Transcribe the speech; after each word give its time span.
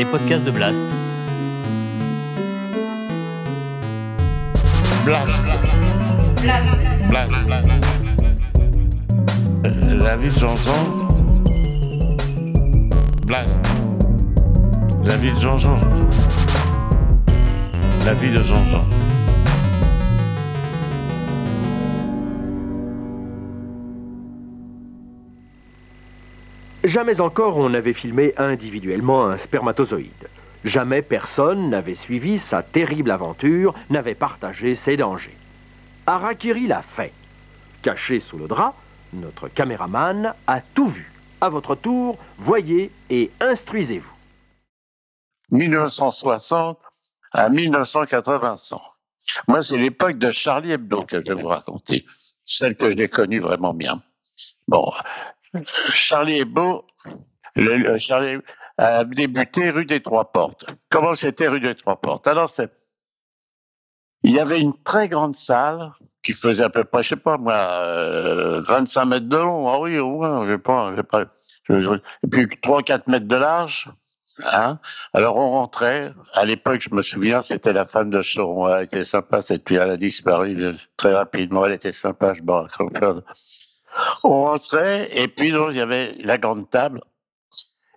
les 0.00 0.06
podcasts 0.06 0.46
de 0.46 0.50
Blast. 0.50 0.82
Blast. 5.04 5.30
Blast. 7.10 7.32
Euh, 9.66 9.98
La 10.02 10.16
vie 10.16 10.30
de 10.30 10.38
Jean-Jean. 10.38 10.82
Blast. 13.26 13.60
La 15.04 15.16
vie 15.18 15.32
de 15.32 15.38
Jean-Jean. 15.38 15.76
La 18.06 18.14
vie 18.14 18.30
de 18.30 18.42
Jean-Jean. 18.42 18.99
Jamais 26.84 27.20
encore 27.20 27.58
on 27.58 27.68
n'avait 27.68 27.92
filmé 27.92 28.32
individuellement 28.38 29.26
un 29.26 29.36
spermatozoïde. 29.36 30.28
Jamais 30.64 31.02
personne 31.02 31.68
n'avait 31.68 31.94
suivi 31.94 32.38
sa 32.38 32.62
terrible 32.62 33.10
aventure, 33.10 33.74
n'avait 33.90 34.14
partagé 34.14 34.74
ses 34.74 34.96
dangers. 34.96 35.36
Harakiri 36.06 36.66
l'a 36.66 36.80
fait. 36.80 37.12
Caché 37.82 38.20
sous 38.20 38.38
le 38.38 38.48
drap, 38.48 38.74
notre 39.12 39.48
caméraman 39.48 40.34
a 40.46 40.60
tout 40.60 40.88
vu. 40.88 41.12
À 41.42 41.50
votre 41.50 41.74
tour, 41.74 42.18
voyez 42.38 42.90
et 43.10 43.30
instruisez-vous. 43.40 44.12
1960 45.50 46.78
à 47.32 47.48
1980. 47.48 48.54
Moi, 49.48 49.62
c'est 49.62 49.78
l'époque 49.78 50.18
de 50.18 50.30
Charlie 50.30 50.72
Hebdo 50.72 51.02
que 51.02 51.20
je 51.20 51.32
vais 51.32 51.40
vous 51.40 51.48
raconter. 51.48 52.04
Celle 52.44 52.76
que 52.76 52.90
j'ai 52.90 53.08
connue 53.08 53.40
vraiment 53.40 53.74
bien. 53.74 54.02
Bon, 54.66 54.90
Charlie 55.92 56.40
Hebdo, 56.40 56.86
le, 57.56 57.76
le 57.76 57.98
Charlie 57.98 58.38
a 58.78 59.04
débuté 59.04 59.70
rue 59.70 59.84
des 59.84 60.00
Trois 60.00 60.32
Portes. 60.32 60.66
Comment 60.88 61.14
c'était 61.14 61.48
rue 61.48 61.60
des 61.60 61.74
Trois 61.74 62.00
Portes? 62.00 62.26
Alors, 62.26 62.48
c'est, 62.48 62.70
il 64.22 64.32
y 64.32 64.38
avait 64.38 64.60
une 64.60 64.74
très 64.82 65.08
grande 65.08 65.34
salle 65.34 65.92
qui 66.22 66.32
faisait 66.32 66.64
à 66.64 66.70
peu 66.70 66.84
près, 66.84 67.02
je 67.02 67.10
sais 67.10 67.16
pas 67.16 67.38
moi, 67.38 67.54
euh, 67.54 68.60
25 68.62 69.04
mètres 69.06 69.28
de 69.28 69.36
long. 69.36 69.68
Ah 69.68 69.80
oui, 69.80 69.98
au 69.98 70.10
moins, 70.10 70.46
je 70.46 70.52
sais 70.52 70.58
pas, 70.58 70.92
pas. 71.02 71.22
et 71.22 72.28
puis 72.30 72.46
3-4 72.46 73.10
mètres 73.10 73.26
de 73.26 73.36
large. 73.36 73.90
Hein 74.44 74.78
Alors 75.12 75.36
on 75.36 75.50
rentrait. 75.50 76.12
À 76.34 76.44
l'époque, 76.44 76.80
je 76.80 76.94
me 76.94 77.02
souviens, 77.02 77.40
c'était 77.40 77.72
la 77.72 77.84
femme 77.84 78.10
de 78.10 78.22
Choron. 78.22 78.68
Elle 78.68 78.84
était 78.84 79.04
sympa. 79.04 79.42
Cette 79.42 79.64
puis 79.64 79.76
elle 79.76 79.90
a 79.90 79.96
disparu 79.96 80.56
euh, 80.62 80.74
très 80.96 81.14
rapidement. 81.14 81.66
Elle 81.66 81.72
était 81.72 81.92
sympa. 81.92 82.32
Je 82.34 82.42
me. 82.42 83.22
On 84.24 84.44
rentrait 84.44 85.08
et 85.12 85.28
puis 85.28 85.52
donc, 85.52 85.68
il 85.72 85.76
y 85.78 85.80
avait 85.80 86.14
la 86.22 86.38
grande 86.38 86.68
table. 86.70 87.00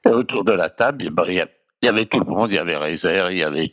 Et 0.06 0.10
autour 0.10 0.44
de 0.44 0.52
la 0.52 0.70
table, 0.70 1.06
il 1.28 1.48
y 1.82 1.88
avait 1.88 2.06
tout 2.06 2.20
le 2.20 2.26
monde. 2.26 2.52
Il 2.52 2.56
y 2.56 2.60
avait 2.60 2.78
Rézer, 2.78 3.30
il 3.32 3.38
y 3.38 3.44
avait 3.44 3.70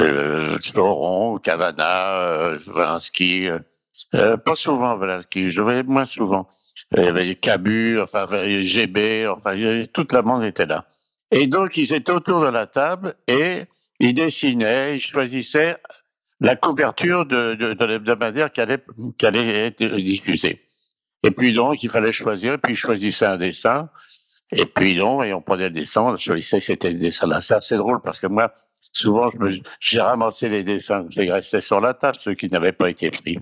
euh, 0.00 0.58
Choron, 0.58 1.38
Cavana, 1.38 2.16
euh, 2.16 2.58
Valinsky. 2.66 3.48
euh, 3.48 3.58
euh, 4.14 4.36
pas 4.36 4.54
souvent 4.54 4.96
Valinsky. 4.96 5.50
Je 5.50 5.60
voyais 5.60 5.82
moins 5.82 6.04
souvent. 6.06 6.48
Il 6.96 7.02
y 7.04 7.06
avait 7.06 7.34
Cabu, 7.34 8.00
enfin 8.00 8.26
GB, 8.60 9.26
enfin 9.28 9.54
toute 9.92 10.12
la 10.12 10.22
bande 10.22 10.44
était 10.44 10.66
là. 10.66 10.86
Et 11.30 11.46
donc, 11.46 11.76
ils 11.76 11.92
étaient 11.94 12.12
autour 12.12 12.40
de 12.40 12.48
la 12.48 12.66
table 12.66 13.14
et 13.26 13.64
ils 13.98 14.14
dessinaient, 14.14 14.96
ils 14.96 15.00
choisissaient 15.00 15.76
la 16.40 16.54
couverture 16.54 17.26
de, 17.26 17.54
de, 17.54 17.72
de 17.72 17.84
l'hebdomadaire 17.84 18.52
qui 18.52 18.60
allait, 18.60 18.84
qui 19.18 19.26
allait 19.26 19.66
être 19.66 19.84
diffusée. 19.96 20.65
Et 21.22 21.30
puis 21.30 21.52
donc, 21.52 21.82
il 21.82 21.90
fallait 21.90 22.12
choisir, 22.12 22.54
et 22.54 22.58
puis 22.58 22.72
ils 22.74 22.76
choisissaient 22.76 23.26
un 23.26 23.36
dessin. 23.36 23.88
Et 24.52 24.66
puis 24.66 24.96
donc, 24.96 25.24
et 25.24 25.32
on 25.32 25.42
prenait 25.42 25.64
le 25.64 25.70
dessin, 25.70 26.02
on 26.02 26.16
choisissait 26.16 26.60
c'était 26.60 26.90
le 26.90 26.98
dessin 26.98 27.26
là. 27.26 27.40
C'est 27.40 27.54
assez 27.54 27.76
drôle 27.76 28.00
parce 28.00 28.20
que 28.20 28.28
moi, 28.28 28.52
souvent, 28.96 29.28
j'ai 29.80 30.00
ramassé 30.00 30.48
les 30.48 30.64
dessins, 30.64 31.06
ils 31.10 31.32
restaient 31.32 31.60
sur 31.60 31.80
la 31.80 31.94
table, 31.94 32.16
ceux 32.18 32.34
qui 32.34 32.48
n'avaient 32.48 32.72
pas 32.72 32.90
été 32.90 33.10
pris. 33.10 33.38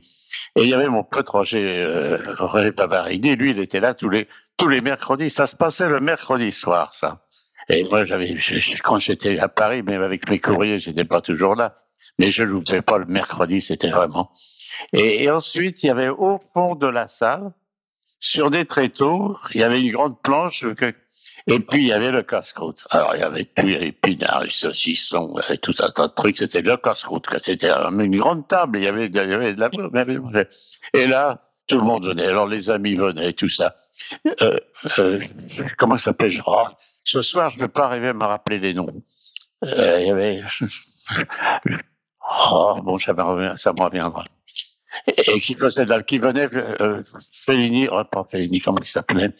Et 0.57 0.62
il 0.62 0.69
y 0.69 0.75
avait 0.75 0.89
mon 0.89 1.05
pote 1.05 1.29
Roger, 1.29 1.65
euh, 1.65 2.19
Roger 2.39 2.73
Bavarini, 2.73 3.37
lui, 3.37 3.51
il 3.51 3.59
était 3.59 3.81
là 3.81 3.95
tous 3.95 4.09
les, 4.09 4.29
tous 4.56 4.69
les 4.69 4.81
mercredis. 4.81 5.31
Ça 5.31 5.47
se 5.47 5.56
passait 5.56 5.89
le 5.89 6.01
mercredi 6.01 6.53
soir, 6.53 6.95
ça. 6.95 7.25
Et 7.69 7.83
moi, 7.91 8.05
j'avais, 8.05 8.37
quand 8.83 8.99
j'étais 8.99 9.39
à 9.39 9.49
Paris, 9.49 9.83
même 9.83 10.03
avec 10.03 10.29
mes 10.29 10.39
courriers, 10.39 10.79
j'étais 10.79 11.05
pas 11.05 11.23
toujours 11.23 11.55
là. 11.55 11.75
Mais 12.19 12.31
je 12.31 12.43
loupais 12.43 12.83
pas 12.83 12.99
le 12.99 13.06
mercredi, 13.06 13.62
c'était 13.62 13.91
vraiment. 13.91 14.31
Et 14.93 15.31
ensuite, 15.31 15.83
il 15.83 15.87
y 15.87 15.91
avait 15.91 16.11
au 16.11 16.39
fond 16.39 16.75
de 16.75 16.87
la 16.87 17.06
salle, 17.06 17.53
sur 18.05 18.51
des 18.51 18.65
tréteaux, 18.67 19.37
il 19.55 19.61
y 19.61 19.65
avait 19.65 19.81
une 19.83 19.93
grande 19.93 20.21
planche, 20.23 20.65
que- 20.77 20.95
et 21.47 21.59
puis 21.61 21.83
il 21.83 21.87
y 21.89 21.93
avait 21.93 22.11
le 22.11 22.23
casse-croûte. 22.23 22.87
Alors, 22.91 23.15
il 23.17 23.21
y 23.21 23.23
avait 23.23 23.45
tout, 23.45 23.67
les 23.67 23.87
épinards, 23.89 24.45
les 24.45 24.51
saucissons, 24.51 25.35
et 25.51 25.59
tout 25.59 25.75
un 25.81 25.91
tas 25.91 26.09
de 26.09 26.13
trucs. 26.15 26.37
C'était 26.39 26.63
le 26.63 26.77
casse-croûte. 26.77 27.27
C'était 27.41 27.71
une 27.71 28.17
grande 28.19 28.47
table, 28.49 28.79
il 28.79 28.85
y 28.85 28.87
avait, 28.87 29.07
il 29.07 29.15
y 29.15 29.19
avait 29.19 29.55
de 29.55 29.61
la 29.61 29.71
il 29.73 29.91
y 29.95 29.99
avait- 29.99 30.49
Et 30.93 31.07
là, 31.07 31.43
tout 31.67 31.79
le 31.79 31.85
monde 31.85 32.05
venait. 32.05 32.27
Alors, 32.27 32.47
les 32.47 32.71
amis 32.71 32.95
venaient, 32.95 33.33
tout 33.33 33.49
ça. 33.49 33.75
Euh, 34.43 34.59
euh, 34.99 35.21
comment 35.79 35.97
s'appelle 35.99 36.33
oh, 36.47 36.65
Ce 37.05 37.23
soir, 37.23 37.51
je 37.51 37.57
ne 37.59 37.63
peux 37.63 37.69
pas 37.73 37.87
arriver 37.87 38.09
à 38.09 38.15
me 38.15 38.25
rappeler 38.25 38.59
les 38.59 38.75
noms. 38.75 39.03
Euh, 39.65 39.99
il 40.01 40.07
y 40.09 40.11
avait... 40.11 40.43
Oh, 42.51 42.79
bon, 42.83 42.99
ça 42.99 43.13
me 43.15 43.23
reviendra. 43.23 44.25
Et, 45.06 45.31
et 45.31 45.41
qui 45.41 45.55
faisait 45.55 45.87
qui 46.06 46.19
venait, 46.19 46.47
euh, 46.55 47.03
Fellini, 47.44 47.88
oh, 47.91 48.03
pas 48.05 48.25
Fellini, 48.25 48.60
comment 48.60 48.78
il 48.81 48.87
s'appelait? 48.87 49.34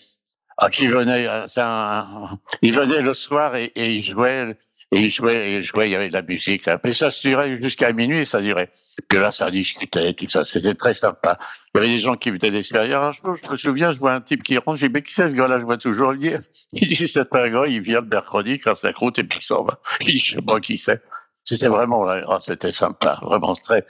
Ah, 0.56 0.70
qui 0.70 0.87
venait, 0.87 1.26
euh, 1.26 1.47
un, 1.56 2.38
il 2.62 2.72
venait 2.72 3.03
le 3.03 3.12
soir 3.12 3.56
et, 3.56 3.72
il 3.75 4.03
jouait, 4.03 4.56
et 4.92 5.00
il 5.00 5.10
jouait, 5.10 5.50
et 5.50 5.56
il 5.56 5.62
jouait, 5.62 5.88
il 5.88 5.92
y 5.92 5.97
avait 5.97 6.09
de 6.09 6.12
la 6.12 6.22
musique. 6.22 6.69
Et 6.84 6.92
ça 6.92 7.10
se 7.10 7.26
durait 7.26 7.56
jusqu'à 7.56 7.92
minuit, 7.92 8.25
ça 8.25 8.41
durait. 8.41 8.70
Puis 9.09 9.19
là, 9.19 9.32
ça 9.32 9.50
discutait, 9.50 10.12
tout 10.12 10.28
ça. 10.28 10.44
C'était 10.44 10.75
très 10.75 10.94
sympa. 10.94 11.38
Il 11.75 11.78
y 11.78 11.81
avait 11.81 11.92
des 11.94 11.97
gens 11.97 12.15
qui 12.15 12.31
venaient 12.31 12.53
d'extérieur. 12.53 13.12
Je, 13.12 13.50
me 13.50 13.56
souviens, 13.56 13.91
je 13.91 13.98
vois 13.98 14.12
un 14.12 14.21
type 14.21 14.44
qui 14.44 14.56
rentre, 14.56 14.76
j'ai 14.76 14.86
dit, 14.86 14.94
mais 14.94 15.03
qui 15.03 15.12
c'est 15.12 15.28
ce 15.28 15.34
gars-là? 15.34 15.59
Je 15.59 15.65
vois 15.65 15.76
toujours 15.76 16.12
le 16.12 16.19
dire. 16.19 16.38
Il 16.72 16.86
dit, 16.86 17.09
c'est 17.09 17.28
pas 17.28 17.47
un 17.47 17.50
gars, 17.50 17.66
il 17.66 17.81
vient 17.81 18.00
le 18.00 18.06
mercredi, 18.06 18.60
quand 18.60 18.76
ça 18.76 18.92
croûte, 18.92 19.19
et 19.19 19.25
puis 19.25 19.41
il 19.41 19.44
s'en 19.44 19.65
va. 19.65 19.81
Il 20.03 20.12
dit, 20.12 20.19
je 20.19 20.36
sais 20.36 20.42
pas 20.42 20.60
qui 20.60 20.78
c'est. 20.78 21.03
C'était 21.42 21.69
vraiment, 21.69 22.06
ah, 22.06 22.38
c'était 22.41 22.72
sympa, 22.72 23.19
vraiment 23.22 23.54
très. 23.54 23.84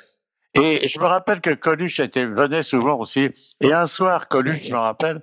Et 0.54 0.87
je 0.87 1.00
me 1.00 1.06
rappelle 1.06 1.41
que 1.41 1.50
Coluche 1.50 2.00
était, 2.00 2.26
venait 2.26 2.62
souvent 2.62 2.98
aussi. 2.98 3.28
Et 3.60 3.72
un 3.72 3.87
soir, 3.87 4.28
Coluche, 4.28 4.66
je 4.66 4.72
me 4.72 4.78
rappelle, 4.78 5.22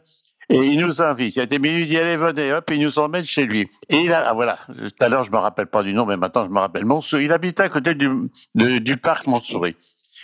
et 0.52 0.58
il 0.58 0.80
nous 0.80 1.02
invite. 1.02 1.38
Il 1.38 1.42
a 1.42 1.46
des 1.46 1.60
minutes, 1.60 1.84
il 1.84 1.88
dit, 1.88 1.98
allez, 1.98 2.18
venez, 2.18 2.52
hop, 2.52 2.70
il 2.72 2.82
nous 2.82 3.00
emmène 3.00 3.24
chez 3.24 3.46
lui. 3.46 3.70
Et 3.88 3.98
il 3.98 4.12
a, 4.12 4.30
ah, 4.30 4.34
voilà, 4.34 4.60
tout 4.68 4.90
à 5.00 5.08
l'heure, 5.08 5.24
je 5.24 5.32
me 5.32 5.38
rappelle 5.38 5.68
pas 5.68 5.82
du 5.82 5.94
nom, 5.94 6.06
mais 6.06 6.18
maintenant, 6.18 6.44
je 6.44 6.50
me 6.50 6.60
rappelle. 6.60 6.84
Montsouris, 6.84 7.26
il 7.26 7.32
habitait 7.32 7.64
à 7.64 7.70
côté 7.70 7.96
du, 7.96 8.10
du 8.54 8.98
parc 8.98 9.28
Montsouris. 9.28 9.78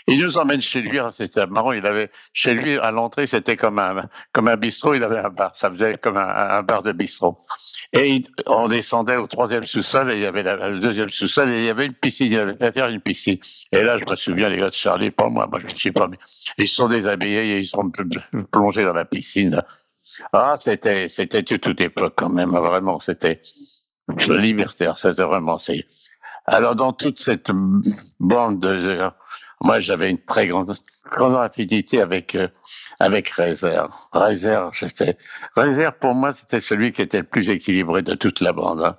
Il 0.10 0.22
nous 0.22 0.38
emmène 0.38 0.62
chez 0.62 0.82
lui, 0.82 1.00
hein, 1.00 1.12
c'était 1.12 1.46
marrant, 1.48 1.74
il 1.74 1.86
avait, 1.86 2.10
chez 2.32 2.54
lui, 2.54 2.78
à 2.78 2.92
l'entrée, 2.92 3.28
c'était 3.28 3.58
comme 3.58 3.78
un, 3.78 4.08
comme 4.32 4.48
un 4.48 4.56
bistrot, 4.56 4.94
il 4.94 5.04
avait 5.04 5.20
un 5.20 5.30
bar, 5.30 5.54
ça 5.54 5.70
faisait 5.70 5.98
comme 5.98 6.16
un, 6.18 6.28
un 6.30 6.64
bar 6.64 6.82
de 6.82 6.94
bistrot. 6.94 7.38
Et 7.92 8.16
il- 8.16 8.26
on 8.46 8.70
descendait 8.70 9.18
au 9.18 9.28
troisième 9.28 9.66
sous-sol, 9.66 10.12
et 10.12 10.16
il 10.16 10.22
y 10.22 10.26
avait 10.26 10.44
le 10.44 10.80
deuxième 10.80 11.10
sous-sol, 11.10 11.50
et 11.52 11.60
il 11.60 11.66
y 11.66 11.70
avait 11.70 11.88
une 11.88 11.94
piscine, 11.94 12.32
il 12.32 12.40
avait 12.40 12.56
fait 12.56 12.72
faire 12.72 12.88
une 12.88 13.02
piscine. 13.02 13.38
Et 13.74 13.84
là, 13.84 13.98
je 13.98 14.06
me 14.06 14.16
souviens, 14.16 14.48
les 14.48 14.58
gars 14.58 14.70
de 14.70 14.74
Charlie, 14.74 15.12
pas 15.12 15.28
moi, 15.28 15.46
moi, 15.48 15.60
je 15.60 15.68
ne 15.68 15.76
sais 15.76 15.92
pas, 15.92 16.08
mais 16.08 16.18
ils 16.58 16.68
sont 16.70 16.88
déshabillés 16.88 17.56
et 17.56 17.60
ils 17.60 17.66
sont 17.66 17.92
plongés 18.52 18.86
dans 18.86 18.94
la 18.94 19.06
piscine. 19.06 19.62
Ah, 20.32 20.54
c'était, 20.56 21.10
c'était 21.10 21.44
toute, 21.44 21.60
toute 21.62 21.82
époque 21.82 22.14
quand 22.16 22.30
même, 22.30 22.52
vraiment, 22.52 23.00
c'était 23.00 23.42
libertaire, 24.30 24.98
c'était 24.98 25.24
vraiment, 25.24 25.58
c'est, 25.58 25.86
alors 26.46 26.76
dans 26.76 26.94
toute 26.94 27.20
cette 27.20 27.52
bande 28.20 28.60
de, 28.60 28.70
de- 28.70 29.10
moi 29.62 29.80
j'avais 29.80 30.12
une 30.12 30.24
très 30.24 30.48
grande, 30.48 30.74
grande 31.12 31.36
affinité 31.36 32.02
avec, 32.02 32.36
euh, 32.36 32.48
avec 33.00 33.30
Réserve. 33.30 33.92
Réserve, 34.14 34.72
j'étais, 34.74 35.18
Réserve 35.56 35.96
pour 36.00 36.14
moi 36.14 36.32
c'était 36.32 36.62
celui 36.62 36.92
qui 36.92 37.02
était 37.02 37.20
le 37.20 37.26
plus 37.26 37.50
équilibré 37.50 38.02
de 38.02 38.16
toute 38.16 38.42
la 38.42 38.54
bande, 38.54 38.82
hein. 38.82 38.98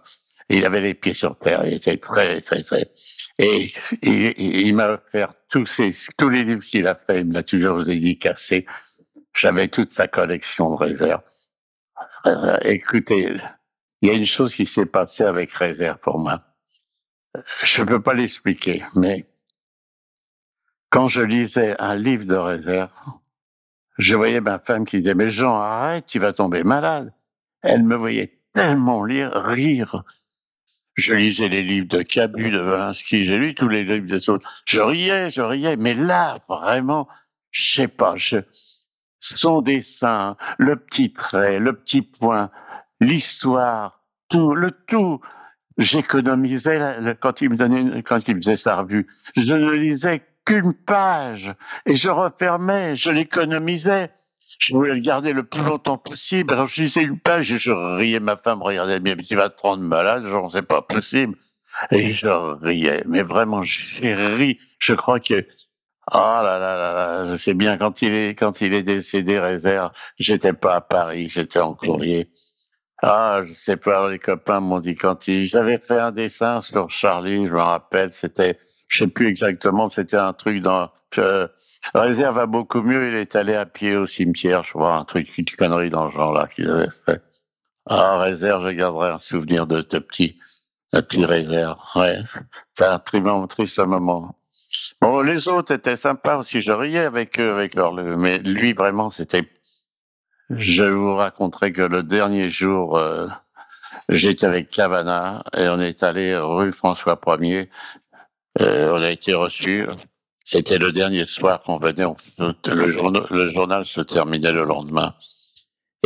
Il 0.51 0.65
avait 0.65 0.81
les 0.81 0.95
pieds 0.95 1.13
sur 1.13 1.37
terre, 1.37 1.67
il 1.67 1.75
était 1.75 1.99
très, 1.99 2.41
très, 2.41 2.63
très, 2.63 2.91
et 3.39 3.71
il, 4.03 4.33
il, 4.41 4.75
m'a 4.75 4.93
offert 4.93 5.33
tous 5.49 5.67
ces, 5.67 5.91
tous 6.17 6.31
les 6.31 6.43
livres 6.43 6.65
qu'il 6.65 6.87
a 6.89 6.95
fait, 6.95 7.21
il 7.21 7.27
me 7.27 7.35
l'a 7.35 7.43
toujours 7.43 7.85
dédicacé. 7.85 8.67
J'avais 9.35 9.69
toute 9.69 9.91
sa 9.91 10.09
collection 10.09 10.71
de 10.71 10.77
réserve. 10.77 11.21
Euh, 12.27 12.59
écoutez, 12.63 13.37
il 14.03 14.09
y 14.09 14.11
a 14.11 14.15
une 14.15 14.27
chose 14.27 14.55
qui 14.55 14.67
s'est 14.67 14.87
passée 14.87 15.25
avec 15.25 15.53
réserve 15.53 15.99
pour 15.99 16.19
moi. 16.19 16.43
Je 17.63 17.83
peux 17.83 18.03
pas 18.03 18.15
l'expliquer, 18.15 18.85
mais 18.95 19.27
quand 20.91 21.09
je 21.09 21.21
lisais 21.21 21.77
un 21.79 21.95
livre 21.95 22.25
de 22.25 22.35
réserve, 22.35 22.91
je 23.99 24.15
voyais 24.15 24.41
ma 24.41 24.59
femme 24.59 24.85
qui 24.85 24.99
disait, 24.99 25.15
mais 25.15 25.31
Jean, 25.31 25.59
arrête, 25.59 26.07
tu 26.07 26.19
vas 26.19 26.33
tomber 26.33 26.63
malade. 26.63 27.13
Elle 27.63 27.83
me 27.83 27.97
voyait 27.97 28.41
tellement 28.53 29.05
lire, 29.05 29.33
rire. 29.35 30.05
Je 30.95 31.15
lisais 31.15 31.49
les 31.49 31.63
livres 31.63 31.89
de 31.89 32.03
Cabu, 32.03 32.51
de 32.51 32.59
Valinsky, 32.59 33.25
j'ai 33.25 33.39
lu 33.39 33.55
tous 33.55 33.69
les 33.69 33.85
livres 33.85 34.07
des 34.07 34.31
autres. 34.31 34.63
Je 34.67 34.81
riais, 34.81 35.31
je 35.31 35.43
riais, 35.43 35.77
mais 35.77 35.95
là, 35.95 36.39
vraiment, 36.49 37.09
je 37.51 37.73
sais 37.73 37.89
pas, 37.89 38.15
je, 38.17 38.39
son 39.21 39.63
dessin, 39.63 40.37
le 40.59 40.77
petit 40.77 41.13
trait, 41.13 41.59
le 41.59 41.73
petit 41.73 42.03
point, 42.03 42.51
l'histoire, 43.01 44.05
tout, 44.29 44.55
le 44.55 44.71
tout. 44.71 45.21
j'économisais 45.77 47.17
quand 47.21 47.41
il 47.41 47.51
me 47.51 47.57
donnait, 47.57 48.03
quand 48.03 48.27
il 48.27 48.37
me 48.37 48.41
faisait 48.41 48.57
sa 48.57 48.77
revue. 48.77 49.07
Je 49.37 49.55
ne 49.55 49.71
lisais 49.71 50.23
qu'une 50.49 50.73
page 50.73 51.55
et 51.85 51.95
je 51.95 52.09
refermais, 52.09 52.97
je 52.97 53.11
l'économisais. 53.11 54.11
Je 54.59 54.75
voulais 54.75 54.95
le 54.95 55.01
garder 55.01 55.35
le 55.35 55.45
plus 55.45 55.63
longtemps 55.63 55.99
possible. 55.99 56.53
Alors 56.55 56.67
je 56.67 56.83
lisais 56.83 57.03
une 57.03 57.21
page 57.21 57.53
et 57.53 57.59
je 57.59 57.71
riais. 57.71 58.19
Ma 58.19 58.37
femme 58.37 58.63
regardait 58.63 58.99
bien, 58.99 59.15
mais 59.15 59.23
tu 59.23 59.37
vas 59.37 59.51
te 59.51 59.61
rendre 59.61 59.83
malade, 59.83 60.25
genre 60.27 60.51
c'est 60.51 60.63
pas 60.63 60.81
possible. 60.81 61.37
Et 61.91 62.03
je 62.03 62.29
riais, 62.29 63.05
mais 63.07 63.23
vraiment 63.23 63.63
j'ai 63.63 64.15
ri. 64.15 64.57
Je 64.79 64.95
crois 64.95 65.21
que 65.21 65.47
ah 66.11 66.41
là 66.43 66.59
là 66.59 66.77
là 66.77 66.93
là, 66.95 67.31
je 67.31 67.37
sais 67.37 67.53
bien 67.53 67.77
quand 67.77 68.01
il 68.01 68.15
est 68.15 68.35
quand 68.35 68.63
il 68.63 68.73
est 68.73 68.83
décédé 68.83 69.39
réserve, 69.39 69.93
j'étais 70.19 70.55
pas 70.55 70.77
à 70.77 70.81
Paris, 70.81 71.29
j'étais 71.29 71.61
en 71.61 71.75
courrier. 71.75 72.31
Ah, 73.01 73.43
je 73.47 73.53
sais 73.53 73.77
pas, 73.77 74.11
les 74.11 74.19
copains 74.19 74.59
m'ont 74.59 74.81
dit 74.81 74.97
quand 74.97 75.29
ils 75.29 75.57
avaient 75.57 75.79
fait 75.79 76.01
un 76.01 76.11
dessin 76.11 76.61
sur 76.61 76.91
Charlie, 76.91 77.47
je 77.47 77.53
me 77.53 77.61
rappelle, 77.61 78.11
c'était, 78.11 78.59
je 78.89 78.99
sais 78.99 79.07
plus 79.07 79.29
exactement, 79.29 79.89
c'était 79.89 80.17
un 80.17 80.33
truc 80.33 80.63
dans, 80.63 80.91
Réserve 81.95 82.35
va 82.35 82.47
beaucoup 82.47 82.83
mieux, 82.83 83.09
il 83.09 83.15
est 83.15 83.37
allé 83.37 83.55
à 83.55 83.67
pied 83.67 83.97
au 83.97 84.07
cimetière, 84.07 84.65
je 84.65 84.73
vois, 84.73 84.97
un 84.97 85.05
truc, 85.05 85.39
une 85.39 85.45
connerie 85.45 85.91
dans 85.91 86.11
ce 86.11 86.17
genre-là 86.17 86.49
qu'il 86.49 86.69
avait 86.69 86.91
fait. 86.91 87.23
Ah, 87.87 88.19
Réserve, 88.19 88.69
je 88.69 88.75
garderai 88.75 89.11
un 89.11 89.19
souvenir 89.19 89.69
de 89.69 89.87
ce 89.89 89.97
petit, 89.99 90.37
un 90.93 91.03
petit 91.03 91.25
Réserve, 91.25 91.79
ouais. 91.95 92.19
C'est 92.73 92.85
un 92.85 92.99
triste 92.99 93.79
moment. 93.79 94.35
Bon, 95.01 95.21
les 95.21 95.47
autres 95.47 95.73
étaient 95.73 95.97
sympas 95.97 96.37
aussi, 96.37 96.61
je 96.61 96.73
riais 96.73 97.05
avec 97.05 97.39
eux, 97.39 97.53
avec 97.53 97.77
leur, 97.77 97.95
mais 97.95 98.39
lui, 98.39 98.73
vraiment, 98.73 99.09
c'était 99.09 99.49
je 100.51 100.85
vous 100.85 101.15
raconterai 101.15 101.73
que 101.73 101.83
le 101.83 102.03
dernier 102.03 102.49
jour, 102.49 102.97
euh, 102.97 103.27
j'étais 104.09 104.47
avec 104.47 104.71
Cavana 104.71 105.45
et 105.57 105.69
on 105.69 105.81
est 105.81 106.03
allé 106.03 106.37
rue 106.37 106.73
François 106.73 107.17
1er. 107.17 107.69
Euh, 108.61 108.93
on 108.93 109.03
a 109.03 109.11
été 109.11 109.35
reçus. 109.35 109.87
C'était 110.45 110.79
le 110.79 110.93
dernier 110.93 111.27
soir 111.27 111.63
qu'on 111.63 111.77
venait. 111.77 112.07
Le, 112.67 112.87
journal, 112.91 113.27
le 113.31 113.51
journal 113.51 113.85
se 113.85 114.01
terminait 114.01 114.53
le 114.53 114.65
lendemain. 114.65 115.15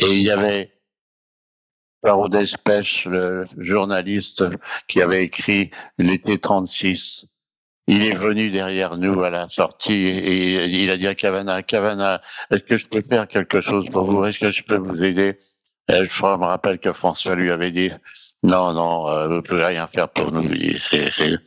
Et 0.00 0.12
il 0.12 0.23
y 0.23 0.31
avait 0.31 0.73
Parodès 2.03 2.56
Pêche, 2.65 3.06
le 3.06 3.47
journaliste 3.56 4.44
qui 4.89 5.00
avait 5.00 5.25
écrit 5.25 5.71
l'été 5.99 6.39
36 6.39 7.31
il 7.87 8.05
est 8.05 8.14
venu 8.14 8.50
derrière 8.50 8.96
nous 8.96 9.23
à 9.23 9.31
la 9.31 9.49
sortie 9.49 10.06
et 10.06 10.67
il 10.67 10.90
a 10.90 10.96
dit 10.96 11.06
à 11.06 11.14
Cavana, 11.14 11.62
Cavana, 11.62 12.20
est-ce 12.50 12.64
que 12.64 12.76
je 12.76 12.87
peux 12.87 13.00
faire 13.00 13.26
quelque 13.26 13.61
chose 13.61 13.88
pour 13.88 14.05
vous? 14.05 14.25
Est-ce 14.25 14.38
que 14.38 14.50
je 14.50 14.62
peux 14.62 14.76
vous 14.76 15.02
aider? 15.02 15.38
Et 15.88 16.05
Je 16.05 16.23
me 16.23 16.44
rappelle 16.44 16.79
que 16.79 16.93
François 16.93 17.34
lui 17.34 17.50
avait 17.50 17.73
dit, 17.73 17.90
non, 18.43 18.73
non, 18.73 19.08
euh, 19.08 19.26
vous 19.26 19.34
ne 19.34 19.40
pouvez 19.40 19.64
rien 19.64 19.87
faire 19.87 20.08
pour 20.08 20.31
nous. 20.31 20.49
C'est, 20.79 21.11
c'est, 21.11 21.38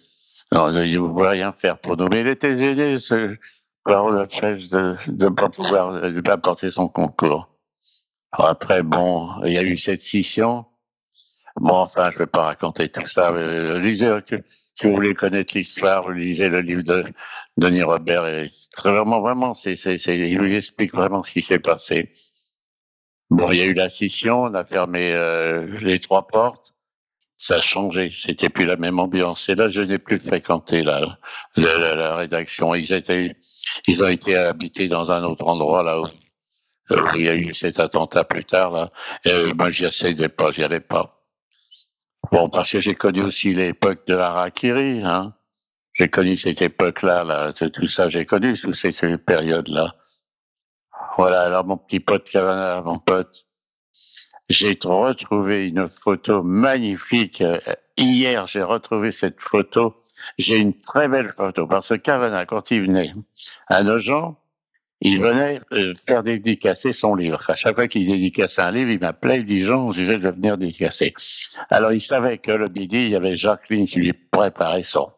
non, 0.52 0.72
vous 0.72 0.78
ne 0.78 0.98
pouvez 0.98 1.30
rien 1.30 1.54
faire 1.54 1.78
pour 1.80 1.96
nous. 1.96 2.08
Mais 2.10 2.22
il 2.22 2.28
était 2.28 2.56
gêné, 2.58 3.00
ce 3.00 3.38
parole 3.86 4.28
de 4.28 5.12
de 5.12 5.26
ne 5.26 5.30
pas 5.30 5.50
pouvoir, 5.50 6.12
de 6.12 6.22
pas 6.22 6.38
porter 6.38 6.70
son 6.70 6.90
concours. 6.90 7.50
après, 8.32 8.84
bon, 8.84 9.30
il 9.46 9.54
y 9.54 9.58
a 9.58 9.64
eu 9.64 9.78
cette 9.78 10.00
scission. 10.00 10.66
Bon, 11.58 11.76
enfin, 11.76 12.12
je 12.12 12.20
vais 12.20 12.26
pas 12.26 12.44
raconter 12.44 12.90
tout 12.90 13.06
ça. 13.06 13.32
lisez, 13.80 14.14
si 14.74 14.88
vous 14.88 14.94
voulez 14.94 15.14
connaître 15.14 15.56
l'histoire, 15.56 16.10
lisez 16.10 16.50
le 16.50 16.60
livre 16.60 16.84
de 16.84 17.06
Denis 17.58 17.84
Robert. 17.84 18.28
Et 18.28 18.48
vraiment, 18.78 19.22
vraiment, 19.22 19.54
c'est, 19.54 19.76
c'est, 19.78 19.98
c'est, 19.98 20.18
il 20.18 20.38
lui 20.38 20.56
explique 20.56 20.94
vraiment 20.94 21.24
ce 21.24 21.32
qui 21.32 21.42
s'est 21.42 21.60
passé. 21.60 22.12
Bon, 23.30 23.52
il 23.52 23.58
y 23.58 23.62
a 23.62 23.66
eu 23.66 23.74
la 23.74 23.90
scission, 23.90 24.44
on 24.44 24.54
a 24.54 24.66
fermé 24.66 25.14
euh, 25.14 25.80
les 25.80 26.00
trois 26.00 26.28
portes. 26.28 26.74
Ça 27.38 27.56
a 27.56 27.62
changé, 27.62 28.10
c'était 28.10 28.50
plus 28.50 28.66
la 28.66 28.78
même 28.78 29.00
ambiance. 29.00 29.50
Et 29.50 29.56
là, 29.56 29.68
je 29.70 29.82
n'ai 29.82 29.98
plus 29.98 30.20
fréquenté 30.20 30.84
la, 30.84 31.20
la, 31.56 32.16
rédaction. 32.16 32.76
Ils 32.76 32.94
étaient, 32.94 33.36
ils 33.88 34.04
ont 34.04 34.08
été 34.08 34.36
habités 34.36 34.88
dans 34.88 35.12
un 35.12 35.24
autre 35.24 35.46
endroit 35.48 35.84
là 35.84 36.02
où, 36.02 36.08
il 37.16 37.24
y 37.24 37.30
a 37.30 37.36
eu 37.36 37.54
cet 37.54 37.80
attentat 37.80 38.24
plus 38.26 38.46
tard 38.46 38.72
là. 38.72 38.92
Moi, 39.56 39.70
j'y 39.72 39.86
essayais 39.86 40.30
pas, 40.30 40.52
j'y 40.52 40.64
allais 40.64 40.80
pas. 40.80 41.25
Bon, 42.32 42.50
parce 42.50 42.72
que 42.72 42.80
j'ai 42.80 42.96
connu 42.96 43.22
aussi 43.22 43.54
l'époque 43.54 44.06
de 44.08 44.16
Harakiri, 44.16 45.04
hein. 45.04 45.34
J'ai 45.94 46.10
connu 46.10 46.36
cette 46.36 46.62
époque-là, 46.62 47.24
là, 47.24 47.54
tout 47.54 47.88
ça, 47.88 48.10
j'ai 48.10 48.26
connu 48.26 48.54
toutes 48.54 48.76
ces, 48.76 49.18
périodes-là. 49.18 49.96
Voilà, 51.18 51.44
alors 51.44 51.66
mon 51.66 51.78
petit 51.78 52.02
pote 52.02 52.30
Cavana, 52.30 52.82
mon 52.82 53.00
pote, 53.00 53.46
j'ai 54.50 54.78
retrouvé 54.84 55.70
une 55.70 55.88
photo 55.88 56.44
magnifique. 56.44 57.44
Hier, 57.98 58.46
j'ai 58.46 58.64
retrouvé 58.64 59.12
cette 59.12 59.40
photo. 59.40 60.02
J'ai 60.38 60.58
une 60.58 60.76
très 60.76 61.08
belle 61.08 61.32
photo 61.32 61.66
parce 61.66 61.90
que 61.90 61.96
Cavana, 61.96 62.46
quand 62.46 62.72
il 62.72 62.82
venait 62.82 63.14
à 63.68 63.84
nos 63.84 63.98
gens, 63.98 64.38
il 65.02 65.20
venait 65.20 65.60
euh, 65.74 65.94
faire 65.94 66.24
dédicacer 66.24 66.94
son 66.94 67.16
livre. 67.16 67.44
À 67.50 67.56
chaque 67.56 67.76
fois 67.76 67.88
qu'il 67.88 68.08
dédicaçait 68.08 68.62
un 68.62 68.72
livre, 68.72 68.92
il 68.92 69.00
m'appelait, 69.00 69.40
il 69.40 69.46
dit 69.46 69.64
Jean, 69.64 69.92
je 69.92 70.02
vais 70.02 70.18
venir 70.18 70.58
dédicacer. 70.58 71.14
Alors 71.70 71.92
il 71.92 72.02
savait 72.02 72.38
que 72.38 72.52
le 72.52 72.70
midi, 72.70 72.98
il 72.98 73.10
y 73.10 73.16
avait 73.16 73.36
Jacqueline 73.36 73.88
qui 73.88 74.00
lui 74.00 74.14
préparait 74.14 74.84
son 74.84 75.12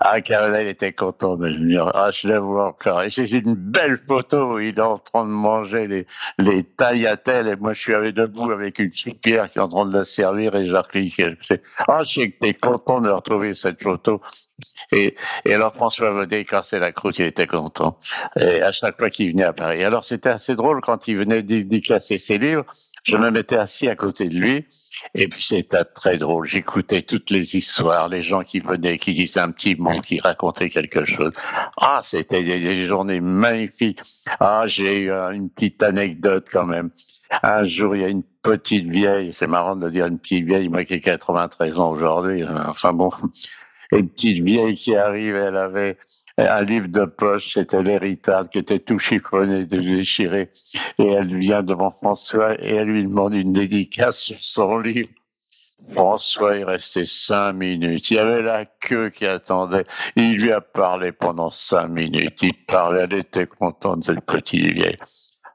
ah, 0.00 0.20
Caroline 0.20 0.68
était 0.68 0.92
content 0.92 1.36
de 1.36 1.48
venir. 1.48 1.90
Ah, 1.94 2.10
je 2.10 2.28
le 2.28 2.38
vois 2.38 2.68
encore. 2.68 3.02
Et 3.02 3.10
c'est 3.10 3.28
une 3.30 3.54
belle 3.54 3.96
photo 3.96 4.54
où 4.54 4.58
il 4.58 4.76
est 4.76 4.80
en 4.80 4.98
train 4.98 5.24
de 5.24 5.30
manger 5.30 5.86
les, 5.86 6.06
les 6.38 6.64
taillatelles 6.64 7.48
et 7.48 7.56
moi 7.56 7.72
je 7.72 7.80
suis 7.80 7.94
avec 7.94 8.14
debout 8.14 8.50
avec 8.50 8.78
une 8.78 8.90
soupière 8.90 9.50
qui 9.50 9.58
est 9.58 9.62
en 9.62 9.68
train 9.68 9.86
de 9.86 9.96
la 9.96 10.04
servir 10.04 10.54
et 10.54 10.66
Jacqueline 10.66 11.36
Ah, 11.88 12.02
je 12.04 12.52
content 12.60 13.00
de 13.00 13.10
retrouver 13.10 13.54
cette 13.54 13.82
photo. 13.82 14.20
Et, 14.92 15.14
et 15.44 15.54
alors 15.54 15.72
François 15.72 16.10
Vaudet, 16.10 16.44
c'est 16.62 16.78
la 16.78 16.92
croûte, 16.92 17.18
il 17.18 17.26
était 17.26 17.46
content. 17.46 17.98
Et 18.36 18.60
à 18.60 18.70
chaque 18.70 18.98
fois 18.98 19.08
qu'il 19.08 19.30
venait 19.30 19.44
à 19.44 19.52
Paris. 19.52 19.82
Alors 19.82 20.04
c'était 20.04 20.28
assez 20.28 20.54
drôle 20.56 20.80
quand 20.82 21.08
il 21.08 21.16
venait 21.16 21.42
dédicacer 21.42 22.18
ses 22.18 22.36
livres. 22.38 22.64
Je 23.02 23.16
me 23.16 23.30
mettais 23.30 23.56
assis 23.56 23.88
à 23.88 23.96
côté 23.96 24.26
de 24.28 24.34
lui 24.34 24.66
et 25.14 25.28
puis 25.28 25.42
c'était 25.42 25.84
très 25.84 26.16
drôle. 26.16 26.46
J'écoutais 26.46 27.02
toutes 27.02 27.30
les 27.30 27.56
histoires, 27.56 28.08
les 28.08 28.22
gens 28.22 28.42
qui 28.42 28.60
venaient, 28.60 28.98
qui 28.98 29.12
disaient 29.12 29.40
un 29.40 29.50
petit 29.50 29.76
mot, 29.76 30.00
qui 30.00 30.20
racontaient 30.20 30.68
quelque 30.68 31.04
chose. 31.04 31.32
Ah, 31.76 32.00
c'était 32.02 32.42
des, 32.42 32.86
journées 32.86 33.20
magnifiques. 33.20 34.00
Ah, 34.40 34.64
j'ai 34.66 35.00
eu 35.00 35.10
une 35.10 35.50
petite 35.50 35.82
anecdote 35.82 36.46
quand 36.50 36.66
même. 36.66 36.90
Un 37.42 37.64
jour, 37.64 37.96
il 37.96 38.02
y 38.02 38.04
a 38.04 38.08
une 38.08 38.22
petite 38.42 38.86
vieille, 38.86 39.32
c'est 39.32 39.46
marrant 39.46 39.76
de 39.76 39.88
dire 39.88 40.06
une 40.06 40.18
petite 40.18 40.44
vieille, 40.44 40.68
moi 40.68 40.84
qui 40.84 40.94
ai 40.94 41.00
93 41.00 41.78
ans 41.78 41.90
aujourd'hui, 41.90 42.44
enfin 42.44 42.92
bon, 42.92 43.10
une 43.92 44.08
petite 44.08 44.44
vieille 44.44 44.76
qui 44.76 44.94
arrive, 44.94 45.34
elle 45.34 45.56
avait 45.56 45.96
un 46.38 46.62
livre 46.62 46.88
de 46.88 47.04
poche, 47.04 47.54
c'était 47.54 47.82
l'héritage 47.82 48.48
qui 48.48 48.58
était 48.58 48.80
tout 48.80 48.98
chiffonné, 48.98 49.66
déchiré. 49.66 50.50
Et 50.98 51.06
elle 51.06 51.36
vient 51.38 51.62
devant 51.62 51.90
François 51.90 52.54
et 52.60 52.74
elle 52.74 52.88
lui 52.88 53.04
demande 53.04 53.34
une 53.34 53.52
dédicace 53.52 54.18
sur 54.18 54.36
son 54.40 54.78
livre. 54.78 55.08
François 55.92 56.56
est 56.56 56.64
resté 56.64 57.04
cinq 57.04 57.52
minutes. 57.52 58.10
Il 58.10 58.14
y 58.14 58.18
avait 58.18 58.42
la 58.42 58.64
queue 58.64 59.10
qui 59.10 59.26
attendait. 59.26 59.84
Il 60.16 60.40
lui 60.40 60.52
a 60.52 60.60
parlé 60.60 61.12
pendant 61.12 61.50
cinq 61.50 61.88
minutes. 61.88 62.42
Il 62.42 62.54
parlait, 62.66 63.02
elle 63.02 63.14
était 63.14 63.46
contente, 63.46 64.04
cette 64.04 64.24
petite 64.24 64.72
vieille. 64.72 64.98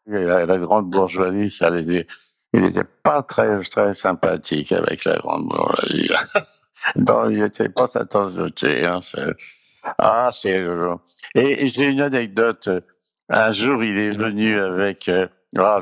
La, 0.07 0.45
la, 0.45 0.57
grande 0.57 0.89
bourgeoisie, 0.89 1.50
ça 1.50 1.69
l'était. 1.69 2.07
Il 2.53 2.62
n'était 2.62 2.83
pas 3.03 3.21
très, 3.21 3.59
très 3.62 3.93
sympathique 3.93 4.71
avec 4.71 5.05
la 5.05 5.17
grande 5.17 5.48
bourgeoisie. 5.48 6.09
non, 6.95 7.29
il 7.29 7.39
n'était 7.39 7.69
pas 7.69 7.88
sa 7.88 8.05
de. 8.05 8.86
Hein, 8.86 9.01
ah, 9.98 10.29
c'est 10.31 10.65
Et, 11.36 11.67
j'ai 11.67 11.86
une 11.86 12.01
anecdote. 12.01 12.69
Un 13.29 13.51
jour, 13.51 13.83
il 13.83 13.98
est 13.98 14.17
venu 14.17 14.59
avec. 14.59 15.07
Euh, 15.07 15.27
ah, 15.57 15.81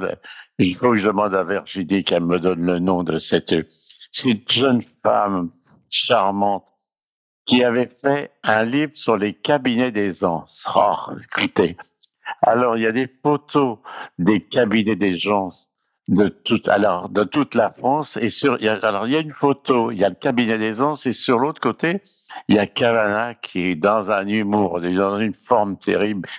il 0.59 0.75
faut 0.75 0.91
que 0.91 0.97
je 0.97 1.07
demande 1.07 1.35
à 1.35 1.43
Virginie 1.43 2.03
qu'elle 2.03 2.23
me 2.23 2.39
donne 2.39 2.61
le 2.61 2.79
nom 2.79 3.03
de 3.03 3.19
cette, 3.19 3.55
cette 4.11 4.51
jeune 4.51 4.81
femme 4.81 5.51
charmante 5.89 6.67
qui 7.45 7.63
avait 7.63 7.89
fait 7.89 8.31
un 8.43 8.63
livre 8.63 8.91
sur 8.95 9.17
les 9.17 9.33
cabinets 9.33 9.91
des 9.91 10.23
anses. 10.23 10.67
Oh, 10.75 10.95
écoutez. 11.23 11.77
Alors, 12.41 12.77
il 12.77 12.83
y 12.83 12.87
a 12.87 12.91
des 12.91 13.07
photos 13.07 13.79
des 14.19 14.41
cabinets 14.41 14.95
des 14.95 15.27
anses 15.29 15.69
de 16.07 16.29
toute 16.29 16.69
alors 16.69 17.09
de 17.09 17.23
toute 17.23 17.53
la 17.53 17.69
France 17.69 18.17
et 18.17 18.29
sur 18.29 18.57
il 18.59 18.65
y 18.65 18.69
a, 18.69 18.75
alors 18.75 19.07
il 19.07 19.13
y 19.13 19.17
a 19.17 19.19
une 19.19 19.31
photo 19.31 19.91
il 19.91 19.99
y 19.99 20.05
a 20.05 20.09
le 20.09 20.15
cabinet 20.15 20.57
des 20.57 20.79
anses 20.79 21.05
et 21.05 21.11
sur 21.11 21.37
l'autre 21.37 21.59
côté 21.59 22.01
il 22.47 22.55
y 22.55 22.59
a 22.59 22.65
Cavana 22.65 23.35
qui 23.35 23.71
est 23.71 23.75
dans 23.75 24.09
un 24.09 24.25
humour 24.25 24.79
dans 24.79 25.19
une 25.19 25.33
forme 25.33 25.77
terrible. 25.77 26.29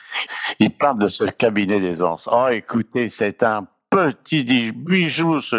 Il 0.58 0.70
parle 0.70 0.98
de 0.98 1.08
ce 1.08 1.24
cabinet 1.24 1.80
des 1.80 2.02
anses 2.02 2.28
oh 2.32 2.46
écoutez 2.50 3.10
c'est 3.10 3.42
un 3.42 3.66
petit 3.90 4.72
bijou 4.72 5.40
ce, 5.40 5.56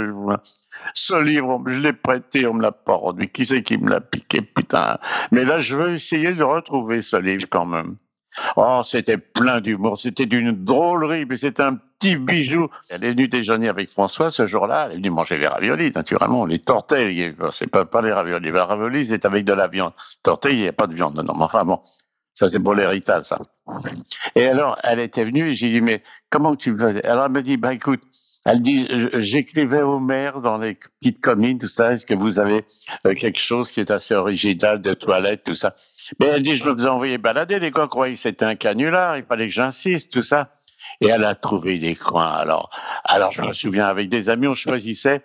ce 0.94 1.16
livre 1.16 1.62
je 1.68 1.80
l'ai 1.80 1.94
prêté 1.94 2.48
on 2.48 2.56
me 2.56 2.64
l'a 2.64 2.72
pas 2.72 2.96
rendu. 2.96 3.28
Qui 3.28 3.46
c'est 3.46 3.62
qui 3.62 3.78
me 3.78 3.92
l'a 3.92 4.02
piqué 4.02 4.42
putain? 4.42 4.98
Mais 5.32 5.46
là 5.46 5.60
je 5.60 5.78
veux 5.78 5.94
essayer 5.94 6.34
de 6.34 6.44
retrouver 6.44 7.02
ce 7.02 7.18
livre 7.18 7.46
quand 7.50 7.66
même. 7.66 7.98
Oh, 8.56 8.82
c'était 8.84 9.18
plein 9.18 9.60
d'humour, 9.60 9.98
c'était 9.98 10.28
d'une 10.28 10.52
drôlerie, 10.52 11.26
mais 11.28 11.36
c'était 11.36 11.64
un 11.64 11.80
petit 12.00 12.16
bijou. 12.16 12.70
Elle 12.90 13.04
est 13.04 13.12
venue 13.12 13.28
déjeuner 13.28 13.68
avec 13.68 13.90
François 13.90 14.32
ce 14.32 14.46
jour-là. 14.46 14.86
Elle 14.86 14.94
est 14.94 14.96
venue 14.96 15.10
manger 15.12 15.38
les 15.38 15.48
raviolis, 15.48 15.92
naturellement. 15.94 16.46
Les 16.46 16.60
tortilles, 16.60 17.36
c'est 17.52 17.68
pas, 17.68 17.86
pas 17.86 18.02
les 18.02 18.12
raviolis. 18.12 18.52
Les 18.52 18.60
raviolis, 18.60 19.08
c'est 19.08 19.26
avec 19.26 19.46
de 19.46 19.54
la 19.54 19.68
viande. 19.68 19.94
Tortilles, 20.24 20.54
il 20.54 20.62
n'y 20.62 20.68
a 20.68 20.74
pas 20.74 20.88
de 20.88 20.96
viande. 20.96 21.16
Non, 21.16 21.34
mais 21.36 21.44
enfin 21.44 21.66
bon. 21.66 21.82
Ça, 22.34 22.48
c'est 22.48 22.60
pour 22.60 22.74
l'héritage, 22.74 23.26
ça. 23.26 23.38
Et 24.34 24.46
alors, 24.46 24.78
elle 24.84 25.00
était 25.00 25.26
venue 25.26 25.50
et 25.50 25.54
j'ai 25.54 25.70
dit, 25.72 25.82
mais 25.82 26.04
comment 26.30 26.56
tu 26.56 26.72
veux? 26.72 27.06
Alors, 27.06 27.26
elle 27.26 27.32
me 27.34 27.42
dit, 27.42 27.58
bah, 27.58 27.74
écoute, 27.74 28.02
elle 28.46 28.62
dit, 28.62 28.88
j'écrivais 29.16 29.82
au 29.82 30.00
maire 30.00 30.40
dans 30.40 30.58
les 30.58 30.76
petites 31.02 31.20
communes, 31.20 31.58
tout 31.58 31.68
ça, 31.68 31.92
est-ce 31.92 32.06
que 32.06 32.14
vous 32.14 32.40
avez 32.40 32.66
euh, 33.06 33.14
quelque 33.14 33.40
chose 33.40 33.74
qui 33.74 33.82
est 33.82 33.92
assez 33.92 34.16
original, 34.16 34.80
de 34.80 34.94
toilettes, 34.94 35.44
tout 35.44 35.56
ça? 35.56 35.76
Mais 36.20 36.28
elle 36.28 36.42
dit, 36.42 36.56
je 36.56 36.64
me 36.64 36.74
faisais 36.74 36.88
envoyer 36.88 37.18
balader, 37.18 37.60
les 37.60 37.72
gars 37.72 37.88
croyaient 37.88 38.14
que 38.14 38.20
c'était 38.20 38.46
un 38.46 38.56
canular, 38.56 39.18
il 39.18 39.26
fallait 39.26 39.48
que 39.48 39.54
j'insiste, 39.54 40.14
tout 40.14 40.24
ça. 40.24 40.56
Et 41.02 41.08
elle 41.08 41.24
a 41.24 41.36
trouvé 41.36 41.80
des 41.80 41.96
coins. 41.96 42.32
Alors, 42.32 42.70
alors 43.06 43.32
je 43.32 43.42
me 43.42 43.54
souviens, 43.54 43.88
avec 43.88 44.10
des 44.10 44.30
amis, 44.30 44.48
on 44.48 44.54
choisissait 44.54 45.24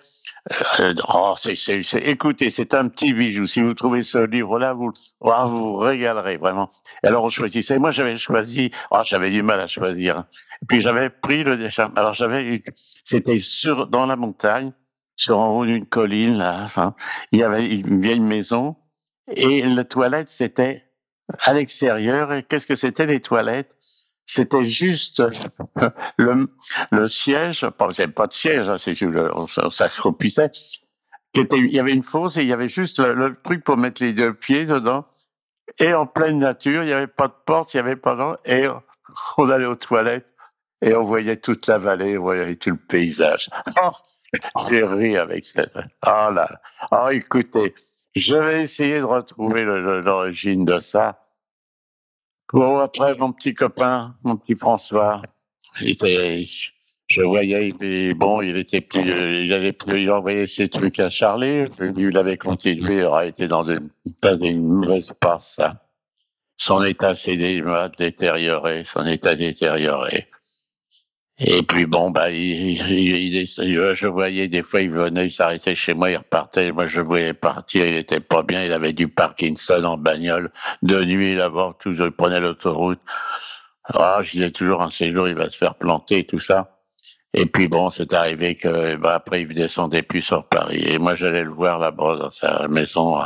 euh, 0.81 0.93
oh, 1.09 1.33
c'est, 1.39 1.57
c'est, 1.57 1.83
c'est, 1.83 2.01
écoutez, 2.01 2.51
c'est 2.51 2.75
un 2.75 2.89
petit 2.89 3.15
bijou. 3.15 3.47
Si 3.47 3.63
vous 3.63 3.73
trouvez 3.73 4.03
ce 4.03 4.19
livre-là, 4.19 4.75
vous, 4.75 4.93
oh, 5.21 5.33
vous 5.47 5.73
vous 5.73 5.77
régalerez 5.77 6.37
vraiment. 6.37 6.71
Et 7.03 7.07
alors 7.07 7.25
on 7.25 7.29
choisissait. 7.31 7.79
Moi, 7.79 7.91
j'avais 7.91 8.17
choisi. 8.17 8.71
Oh, 8.91 9.01
j'avais 9.05 9.31
du 9.31 9.43
mal 9.43 9.61
à 9.61 9.67
choisir. 9.67 10.25
Puis 10.69 10.81
j'avais 10.81 11.09
pris 11.09 11.45
le. 11.45 11.69
Alors 11.97 12.13
j'avais, 12.13 12.63
c'était 12.75 13.39
sur 13.39 13.87
dans 13.87 14.05
la 14.05 14.17
montagne, 14.17 14.73
sur 15.17 15.39
en 15.39 15.57
haut 15.57 15.65
d'une 15.65 15.87
colline 15.87 16.37
là. 16.37 16.61
Enfin, 16.63 16.95
il 17.33 17.39
y 17.39 17.43
avait 17.43 17.67
une 17.67 18.03
vieille 18.03 18.21
maison 18.21 18.77
et 19.29 19.63
la 19.63 19.85
toilette 19.85 20.29
c'était 20.29 20.85
à 21.39 21.55
l'extérieur. 21.55 22.35
Et 22.35 22.43
qu'est-ce 22.43 22.67
que 22.67 22.77
c'était 22.77 23.07
les 23.07 23.21
toilettes? 23.21 23.77
C'était 24.25 24.65
juste 24.65 25.23
le, 26.17 26.49
le 26.91 27.09
siège, 27.09 27.67
pas, 27.71 27.89
pas 28.15 28.27
de 28.27 28.33
siège, 28.33 28.69
hein, 28.69 28.79
c'est 28.79 28.95
on, 29.03 29.47
on 29.57 29.71
s'accroupissait. 29.71 30.51
Il 31.35 31.73
y 31.73 31.81
avait 31.81 31.93
une 31.93 32.05
fosse 32.05 32.37
et 32.37 32.43
il 32.43 32.49
y 32.49 32.53
avait 32.53 32.69
juste 32.69 33.01
le, 33.01 33.37
truc 33.43 33.65
pour 33.65 33.77
mettre 33.77 34.03
les 34.03 34.13
deux 34.13 34.35
pieds 34.35 34.67
dedans. 34.67 35.05
Et 35.79 35.93
en 35.93 36.07
pleine 36.07 36.39
nature, 36.39 36.83
il 36.83 36.87
n'y 36.87 36.93
avait 36.93 37.07
pas 37.07 37.29
de 37.29 37.35
porte, 37.45 37.75
il 37.75 37.79
n'y 37.79 37.81
avait 37.81 37.97
pas 37.97 38.15
de... 38.15 38.51
Et 38.51 38.69
on 39.39 39.51
allait 39.51 39.67
aux 39.67 39.75
toilettes 39.75 40.35
et 40.81 40.95
on 40.95 41.05
voyait 41.05 41.39
toute 41.39 41.67
la 41.67 41.79
vallée, 41.79 42.19
on 42.19 42.23
voyait 42.23 42.57
tout 42.57 42.71
le 42.71 42.77
paysage. 42.77 43.49
J'ai 44.69 44.85
ri 44.85 45.17
avec 45.17 45.45
ça. 45.45 45.65
Oh 46.07 46.31
là, 46.31 46.61
oh 46.93 47.09
écoutez, 47.11 47.75
je 48.15 48.37
vais 48.37 48.63
essayer 48.63 49.01
de 49.01 49.05
retrouver 49.05 49.65
l'origine 49.65 50.65
de 50.65 50.79
ça. 50.79 51.24
Bon, 52.55 52.79
après, 52.79 53.15
mon 53.19 53.33
petit 53.33 53.53
copain, 53.53 54.15
mon 54.23 54.37
petit 54.37 54.55
François, 54.55 55.21
il 55.81 55.91
était, 55.91 56.45
je 57.09 57.23
voyais, 57.23 57.71
il, 57.81 58.15
bon, 58.15 58.43
il 58.43 58.57
était 58.57 58.81
plus, 58.81 59.45
il 59.45 59.53
avait 59.53 59.73
plus, 59.73 60.03
il 60.03 60.11
envoyait 60.13 60.47
ses 60.47 60.69
trucs 60.69 61.01
à 61.01 61.11
Charlie, 61.11 61.65
il 61.97 62.17
avait 62.17 62.37
continué, 62.37 62.99
il 62.99 63.03
aurait 63.07 63.31
été 63.31 63.49
dans 63.49 63.65
une, 63.65 63.91
dans 64.23 64.37
une 64.37 64.63
mauvaise 64.63 65.13
passe, 65.19 65.61
Son 66.57 66.85
état 66.85 67.17
s'est 67.17 67.37
détérioré, 67.99 68.85
son 68.85 69.05
état 69.05 69.35
détérioré. 69.35 70.29
Et 71.39 71.63
puis 71.63 71.85
bon, 71.87 72.11
bah, 72.11 72.31
il, 72.31 72.81
il, 72.91 73.47
je 73.47 74.07
voyais 74.07 74.47
des 74.47 74.63
fois, 74.63 74.83
il 74.83 74.91
venait, 74.91 75.27
il 75.27 75.31
s'arrêtait 75.31 75.75
chez 75.75 75.93
moi, 75.93 76.11
il 76.11 76.17
repartait. 76.17 76.71
Moi, 76.71 76.87
je 76.87 77.01
voyais 77.01 77.35
partir, 77.35 77.85
il 77.87 77.97
était 77.97 78.21
pas 78.21 78.43
bien. 78.45 78.65
Il 78.65 78.73
avait 78.73 78.93
du 78.93 79.09
Parkinson 79.09 79.83
en 79.85 79.97
bagnole 79.97 80.53
de 80.83 81.05
nuit 81.05 81.35
là-bas, 81.35 81.75
toujours, 81.81 82.07
il 82.07 82.13
prenait 82.13 82.41
l'autoroute. 82.41 83.01
Ah, 83.85 84.21
je 84.23 84.31
disais 84.33 84.51
toujours 84.51 84.83
un 84.83 84.91
séjour, 84.91 85.29
il 85.29 85.35
va 85.35 85.51
se 85.51 85.57
faire 85.59 85.75
planter, 85.75 86.25
tout 86.25 86.39
ça. 86.39 86.71
Et 87.35 87.47
puis 87.47 87.67
bon, 87.69 87.91
c'est 87.91 88.13
arrivé 88.15 88.55
que, 88.55 88.97
bah, 88.97 89.15
après, 89.17 89.43
il 89.43 89.49
descendait 89.49 90.03
plus 90.03 90.23
sur 90.23 90.47
Paris. 90.49 90.85
Et 90.87 90.99
moi, 90.99 91.17
j'allais 91.17 91.43
le 91.43 91.51
voir 91.51 91.81
là-bas 91.81 92.17
dans 92.17 92.31
sa 92.31 92.69
maison, 92.69 93.19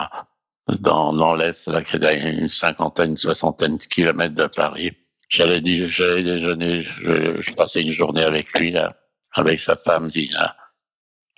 dans, 0.81 1.13
dans 1.13 1.35
l'Est, 1.35 1.69
là, 1.69 1.83
qui 1.83 1.97
est 1.97 2.05
à 2.05 2.13
une 2.15 2.49
cinquantaine, 2.49 3.17
soixantaine 3.19 3.77
de 3.77 3.85
kilomètres 3.85 4.35
de 4.35 4.47
Paris. 4.47 4.93
J'allais 5.29 5.61
j'allais 5.89 6.23
déjeuner, 6.23 6.83
je, 6.83 7.41
je, 7.41 7.51
passais 7.53 7.83
une 7.83 7.91
journée 7.91 8.23
avec 8.23 8.53
lui, 8.59 8.71
là, 8.71 8.97
avec 9.33 9.61
sa 9.61 9.77
femme, 9.77 10.09
Dina. 10.09 10.57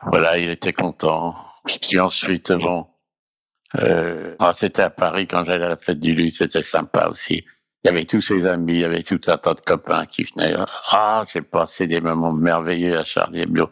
Voilà, 0.07 0.39
il 0.39 0.49
était 0.49 0.73
content. 0.73 1.35
Puis 1.83 1.99
ensuite, 1.99 2.53
bon, 2.53 2.87
euh, 3.79 4.37
ah, 4.39 4.53
c'était 4.55 4.83
à 4.83 4.91
Paris 4.91 5.27
quand 5.27 5.45
j'allais 5.45 5.65
à 5.65 5.71
la 5.71 5.77
fête 5.77 6.01
du 6.01 6.15
Luc, 6.15 6.31
c'était 6.31 6.63
sympa 6.63 7.09
aussi. 7.09 7.45
Il 7.83 7.89
y 7.89 7.91
avait 7.91 8.05
tous 8.05 8.21
ses 8.21 8.47
amis, 8.47 8.75
il 8.75 8.81
y 8.81 8.85
avait 8.85 9.03
tout 9.03 9.21
un 9.27 9.39
tas 9.39 9.55
de 9.55 9.61
copains 9.61 10.07
qui 10.07 10.25
venaient. 10.25 10.55
Ah, 10.91 11.25
j'ai 11.33 11.43
passé 11.43 11.87
des 11.87 12.01
moments 12.01 12.33
merveilleux 12.33 12.99
à 12.99 13.05
Charlie 13.05 13.41
Hebdo. 13.41 13.71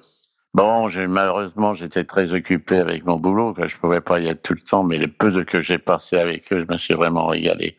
Bon, 0.54 0.88
malheureusement, 0.88 1.74
j'étais 1.74 2.04
très 2.04 2.32
occupé 2.32 2.78
avec 2.78 3.04
mon 3.04 3.18
boulot, 3.18 3.52
que 3.52 3.68
je 3.68 3.76
pouvais 3.76 4.00
pas 4.00 4.18
y 4.18 4.28
être 4.28 4.42
tout 4.42 4.54
le 4.54 4.60
temps, 4.60 4.82
mais 4.82 4.98
le 4.98 5.08
peu 5.08 5.30
de 5.30 5.42
que 5.42 5.60
j'ai 5.60 5.78
passé 5.78 6.16
avec 6.16 6.52
eux, 6.52 6.64
je 6.66 6.72
me 6.72 6.78
suis 6.78 6.94
vraiment 6.94 7.26
régalé. 7.26 7.78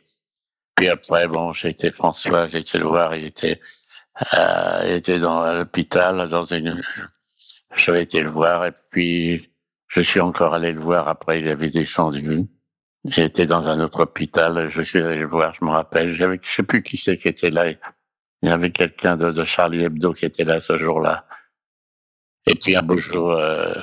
Puis 0.79 0.87
après, 0.87 1.27
bon, 1.27 1.51
j'ai 1.51 1.69
été 1.69 1.91
François, 1.91 2.47
j'ai 2.47 2.59
été 2.59 2.77
le 2.77 2.85
voir, 2.85 3.13
il 3.13 3.25
était, 3.25 3.59
euh, 4.33 4.95
était 4.95 5.19
dans 5.19 5.51
l'hôpital, 5.53 6.29
dans 6.29 6.45
une, 6.45 6.81
j'avais 7.75 8.03
été 8.03 8.21
le 8.21 8.29
voir, 8.29 8.65
et 8.65 8.71
puis, 8.89 9.51
je 9.89 9.99
suis 9.99 10.21
encore 10.21 10.53
allé 10.53 10.71
le 10.71 10.79
voir 10.79 11.09
après, 11.09 11.41
il 11.41 11.49
avait 11.49 11.69
descendu. 11.69 12.47
Il 13.03 13.19
était 13.19 13.45
dans 13.45 13.67
un 13.67 13.81
autre 13.81 14.03
hôpital, 14.03 14.69
je 14.69 14.81
suis 14.81 15.01
allé 15.01 15.17
le 15.19 15.27
voir, 15.27 15.53
je 15.53 15.65
me 15.65 15.71
rappelle, 15.71 16.15
j'avais, 16.15 16.39
je 16.41 16.49
sais 16.49 16.63
plus 16.63 16.81
qui 16.81 16.95
c'est 16.95 17.17
qui 17.17 17.27
était 17.27 17.49
là. 17.49 17.69
Il 17.69 17.77
y 18.47 18.49
avait 18.49 18.71
quelqu'un 18.71 19.17
de, 19.17 19.43
Charlie 19.43 19.83
Hebdo 19.83 20.13
qui 20.13 20.23
était 20.23 20.45
là 20.45 20.61
ce 20.61 20.77
jour-là. 20.77 21.25
Et 22.47 22.55
puis 22.55 22.77
un 22.77 22.83
beau 22.83 22.97
jour, 22.97 23.33
euh, 23.33 23.73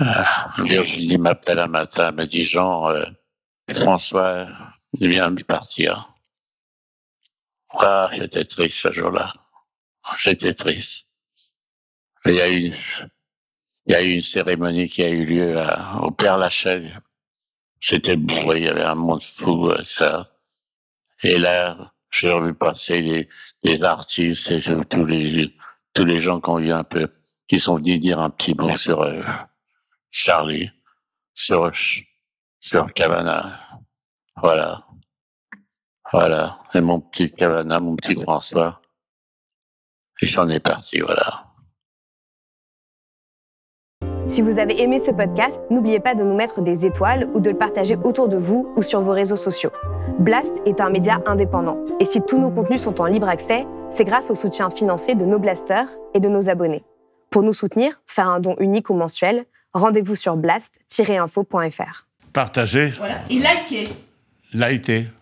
euh, 0.00 0.64
Virginie 0.64 1.18
m'appelle 1.18 1.58
un 1.58 1.66
matin, 1.66 2.08
elle 2.08 2.14
me 2.14 2.24
dit 2.24 2.44
Jean, 2.44 2.90
François, 3.70 4.46
il 4.94 5.08
vient 5.08 5.30
de 5.30 5.42
partir. 5.42 6.14
Ah, 7.70 8.08
j'étais 8.12 8.44
triste 8.44 8.78
ce 8.78 8.92
jour-là. 8.92 9.32
J'étais 10.18 10.54
triste. 10.54 11.08
Il 12.24 12.34
y 12.34 12.40
a 12.40 12.50
eu, 12.50 12.72
il 13.86 13.92
y 13.92 13.94
a 13.94 14.02
eu 14.02 14.14
une 14.14 14.22
cérémonie 14.22 14.88
qui 14.88 15.02
a 15.02 15.08
eu 15.08 15.24
lieu 15.24 15.62
au 16.00 16.10
Père 16.10 16.38
Lachaise. 16.38 16.90
C'était 17.80 18.16
bourré, 18.16 18.58
il 18.58 18.64
y 18.64 18.68
avait 18.68 18.82
un 18.82 18.94
monde 18.94 19.22
fou, 19.22 19.70
euh, 19.70 19.82
ça. 19.84 20.24
Et 21.22 21.38
là, 21.38 21.94
j'ai 22.10 22.38
vu 22.40 22.54
passer 22.54 23.00
les, 23.00 23.28
les 23.62 23.84
artistes 23.84 24.50
et 24.50 24.60
tous 24.88 25.04
les, 25.04 25.54
tous 25.94 26.04
les 26.04 26.18
gens 26.18 26.40
ont 26.44 26.58
eu 26.58 26.72
un 26.72 26.84
peu, 26.84 27.08
qui 27.46 27.60
sont 27.60 27.76
venus 27.76 28.00
dire 28.00 28.18
un 28.18 28.30
petit 28.30 28.54
mot 28.54 28.76
sur 28.76 29.02
euh, 29.02 29.22
Charlie, 30.10 30.70
sur, 31.34 31.70
sur 32.60 32.92
Cavana. 32.92 33.60
Voilà. 34.42 34.84
Voilà. 36.12 36.58
Et 36.74 36.80
mon 36.80 37.00
petit 37.00 37.30
Cavana, 37.30 37.80
mon 37.80 37.96
petit 37.96 38.14
François. 38.14 38.80
Il 40.20 40.28
s'en 40.28 40.48
est 40.48 40.60
parti, 40.60 41.00
voilà. 41.00 41.44
Si 44.26 44.42
vous 44.42 44.58
avez 44.58 44.82
aimé 44.82 44.98
ce 44.98 45.10
podcast, 45.10 45.62
n'oubliez 45.70 46.00
pas 46.00 46.14
de 46.14 46.22
nous 46.22 46.34
mettre 46.34 46.60
des 46.60 46.84
étoiles 46.84 47.30
ou 47.32 47.40
de 47.40 47.50
le 47.50 47.56
partager 47.56 47.96
autour 48.04 48.28
de 48.28 48.36
vous 48.36 48.70
ou 48.76 48.82
sur 48.82 49.00
vos 49.00 49.12
réseaux 49.12 49.36
sociaux. 49.36 49.70
Blast 50.18 50.56
est 50.66 50.82
un 50.82 50.90
média 50.90 51.22
indépendant 51.24 51.78
et 51.98 52.04
si 52.04 52.20
tous 52.20 52.38
nos 52.38 52.50
contenus 52.50 52.82
sont 52.82 53.00
en 53.00 53.06
libre 53.06 53.28
accès, 53.28 53.66
c'est 53.88 54.04
grâce 54.04 54.30
au 54.30 54.34
soutien 54.34 54.68
financier 54.68 55.14
de 55.14 55.24
nos 55.24 55.38
blasters 55.38 55.88
et 56.12 56.20
de 56.20 56.28
nos 56.28 56.50
abonnés. 56.50 56.84
Pour 57.30 57.42
nous 57.42 57.54
soutenir, 57.54 58.02
faire 58.06 58.28
un 58.28 58.40
don 58.40 58.54
unique 58.58 58.90
ou 58.90 58.94
mensuel, 58.94 59.46
rendez-vous 59.72 60.14
sur 60.14 60.36
blast-info.fr. 60.36 62.06
Partagez. 62.32 62.88
Voilà. 62.88 63.20
Et 63.30 63.38
likez. 63.38 63.88
Likez. 64.52 65.17